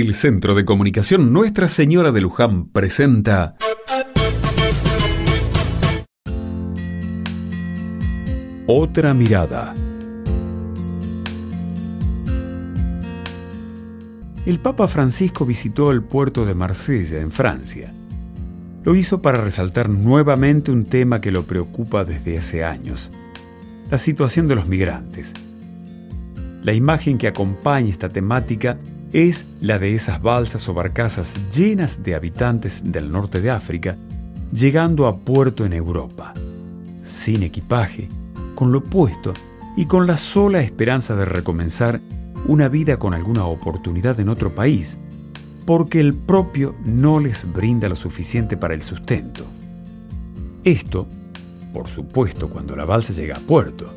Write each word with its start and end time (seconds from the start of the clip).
El 0.00 0.14
Centro 0.14 0.54
de 0.54 0.64
Comunicación 0.64 1.32
Nuestra 1.32 1.66
Señora 1.66 2.12
de 2.12 2.20
Luján 2.20 2.68
presenta 2.68 3.56
Otra 8.68 9.12
mirada. 9.12 9.74
El 14.46 14.60
Papa 14.60 14.86
Francisco 14.86 15.44
visitó 15.44 15.90
el 15.90 16.04
puerto 16.04 16.46
de 16.46 16.54
Marsella, 16.54 17.20
en 17.20 17.32
Francia. 17.32 17.92
Lo 18.84 18.94
hizo 18.94 19.20
para 19.20 19.40
resaltar 19.40 19.88
nuevamente 19.88 20.70
un 20.70 20.84
tema 20.84 21.20
que 21.20 21.32
lo 21.32 21.42
preocupa 21.42 22.04
desde 22.04 22.38
hace 22.38 22.62
años, 22.62 23.10
la 23.90 23.98
situación 23.98 24.46
de 24.46 24.54
los 24.54 24.68
migrantes. 24.68 25.34
La 26.62 26.72
imagen 26.72 27.18
que 27.18 27.26
acompaña 27.26 27.88
esta 27.88 28.10
temática 28.10 28.78
es 29.12 29.46
la 29.60 29.78
de 29.78 29.94
esas 29.94 30.20
balsas 30.20 30.68
o 30.68 30.74
barcazas 30.74 31.36
llenas 31.54 32.02
de 32.02 32.14
habitantes 32.14 32.82
del 32.84 33.10
norte 33.10 33.40
de 33.40 33.50
África 33.50 33.96
llegando 34.52 35.06
a 35.06 35.18
puerto 35.18 35.64
en 35.64 35.72
Europa, 35.72 36.32
sin 37.02 37.42
equipaje, 37.42 38.08
con 38.54 38.72
lo 38.72 38.82
puesto 38.82 39.32
y 39.76 39.86
con 39.86 40.06
la 40.06 40.16
sola 40.16 40.60
esperanza 40.60 41.14
de 41.14 41.24
recomenzar 41.24 42.00
una 42.46 42.68
vida 42.68 42.98
con 42.98 43.14
alguna 43.14 43.44
oportunidad 43.44 44.18
en 44.20 44.28
otro 44.28 44.54
país, 44.54 44.98
porque 45.66 46.00
el 46.00 46.14
propio 46.14 46.74
no 46.84 47.20
les 47.20 47.50
brinda 47.52 47.88
lo 47.88 47.96
suficiente 47.96 48.56
para 48.56 48.74
el 48.74 48.82
sustento. 48.82 49.44
Esto, 50.64 51.06
por 51.72 51.88
supuesto, 51.88 52.48
cuando 52.48 52.74
la 52.74 52.84
balsa 52.84 53.12
llega 53.12 53.36
a 53.36 53.40
puerto. 53.40 53.92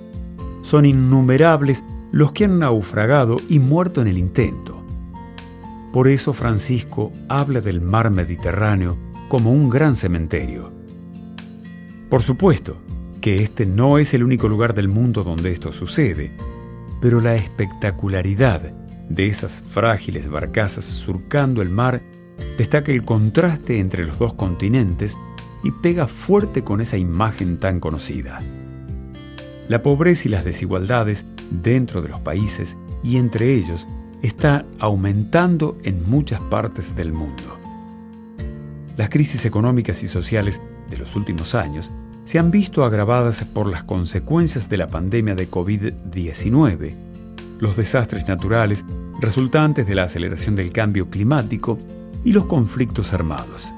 Son 0.62 0.86
innumerables 0.86 1.84
los 2.12 2.34
que 2.34 2.46
han 2.46 2.60
naufragado 2.60 3.38
y 3.50 3.60
muerto 3.60 4.02
en 4.02 4.08
el 4.08 4.18
intento. 4.18 4.71
Por 5.92 6.08
eso 6.08 6.34
Francisco 6.34 7.12
habla 7.28 7.60
del 7.60 7.82
mar 7.82 8.12
Mediterráneo 8.12 8.98
como 9.28 9.52
un 9.52 9.70
gran 9.70 9.96
cementerio. 9.96 10.72
Por 12.10 12.24
supuesto 12.24 12.78
que 13.20 13.44
este 13.44 13.66
no 13.66 13.98
es 13.98 14.14
el 14.14 14.24
único 14.24 14.48
lugar 14.48 14.74
del 14.74 14.90
mundo 14.90 15.24
donde 15.24 15.52
esto 15.52 15.72
sucede, 15.72 16.32
pero 17.02 17.22
la 17.22 17.36
espectacularidad 17.36 18.74
de 19.10 19.28
esas 19.28 19.64
frágiles 19.70 20.30
barcazas 20.30 20.86
surcando 20.86 21.62
el 21.62 21.70
mar 21.70 22.02
destaca 22.58 22.92
el 22.92 23.04
contraste 23.04 23.80
entre 23.80 24.06
los 24.06 24.18
dos 24.18 24.34
continentes 24.34 25.18
y 25.64 25.72
pega 25.72 26.08
fuerte 26.08 26.64
con 26.64 26.82
esa 26.82 26.98
imagen 26.98 27.60
tan 27.60 27.80
conocida. 27.80 28.40
La 29.68 29.84
pobreza 29.84 30.28
y 30.28 30.32
las 30.32 30.46
desigualdades 30.46 31.26
dentro 31.50 32.02
de 32.02 32.10
los 32.10 32.20
países 32.22 32.78
y 33.04 33.18
entre 33.18 33.54
ellos 33.54 33.88
está 34.22 34.66
aumentando 34.80 35.78
en 35.84 36.10
muchas 36.10 36.42
partes 36.42 36.96
del 36.96 37.14
mundo. 37.14 37.58
Las 38.98 39.10
crisis 39.10 39.46
económicas 39.46 40.04
y 40.04 40.08
sociales 40.08 40.62
de 40.90 40.98
los 40.98 41.16
últimos 41.16 41.56
años 41.56 41.92
se 42.24 42.38
han 42.38 42.52
visto 42.52 42.84
agravadas 42.84 43.44
por 43.46 43.68
las 43.68 43.84
consecuencias 43.84 44.70
de 44.70 44.78
la 44.78 44.88
pandemia 44.88 45.36
de 45.36 45.50
COVID-19, 45.50 46.94
los 47.60 47.76
desastres 47.78 48.28
naturales 48.28 48.86
resultantes 49.20 49.88
de 49.88 49.96
la 49.96 50.04
aceleración 50.04 50.56
del 50.56 50.72
cambio 50.72 51.10
climático 51.10 51.78
y 52.24 52.32
los 52.34 52.46
conflictos 52.46 53.14
armados. 53.14 53.72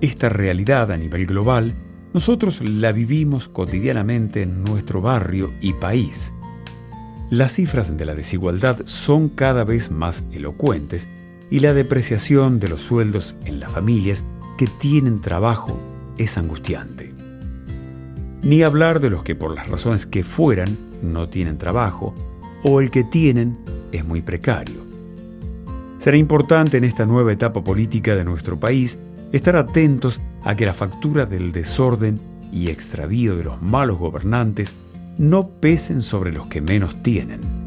Esta 0.00 0.28
realidad 0.28 0.90
a 0.90 0.96
nivel 0.96 1.26
global, 1.26 1.74
nosotros 2.12 2.60
la 2.62 2.92
vivimos 2.92 3.48
cotidianamente 3.48 4.42
en 4.42 4.64
nuestro 4.64 5.00
barrio 5.00 5.52
y 5.60 5.72
país. 5.74 6.32
Las 7.30 7.52
cifras 7.52 7.96
de 7.96 8.04
la 8.04 8.16
desigualdad 8.16 8.80
son 8.86 9.28
cada 9.28 9.62
vez 9.64 9.92
más 9.92 10.24
elocuentes 10.32 11.06
y 11.48 11.60
la 11.60 11.72
depreciación 11.72 12.58
de 12.58 12.68
los 12.68 12.82
sueldos 12.82 13.36
en 13.44 13.60
las 13.60 13.70
familias 13.70 14.24
que 14.58 14.66
tienen 14.66 15.20
trabajo 15.20 15.80
es 16.18 16.36
angustiante. 16.36 17.14
Ni 18.42 18.64
hablar 18.64 18.98
de 18.98 19.10
los 19.10 19.22
que 19.22 19.36
por 19.36 19.54
las 19.54 19.68
razones 19.68 20.06
que 20.06 20.24
fueran 20.24 20.76
no 21.02 21.28
tienen 21.28 21.56
trabajo 21.56 22.16
o 22.64 22.80
el 22.80 22.90
que 22.90 23.04
tienen 23.04 23.58
es 23.92 24.04
muy 24.04 24.22
precario. 24.22 24.80
Será 25.98 26.16
importante 26.16 26.78
en 26.78 26.84
esta 26.84 27.06
nueva 27.06 27.32
etapa 27.32 27.62
política 27.62 28.16
de 28.16 28.24
nuestro 28.24 28.58
país 28.58 28.98
estar 29.30 29.54
atentos 29.54 30.20
a 30.42 30.56
que 30.56 30.66
la 30.66 30.74
factura 30.74 31.26
del 31.26 31.52
desorden 31.52 32.18
y 32.52 32.70
extravío 32.70 33.36
de 33.36 33.44
los 33.44 33.62
malos 33.62 33.98
gobernantes 33.98 34.74
no 35.20 35.50
pesen 35.50 36.00
sobre 36.00 36.32
los 36.32 36.46
que 36.46 36.62
menos 36.62 37.02
tienen. 37.02 37.59